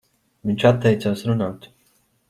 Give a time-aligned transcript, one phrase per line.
[0.51, 1.73] Viņš atteicās runāt.